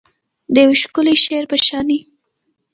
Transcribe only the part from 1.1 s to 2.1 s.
شعر په شاني